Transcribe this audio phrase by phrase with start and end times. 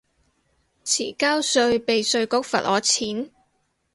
[0.83, 3.29] 遲交稅被稅局罰我錢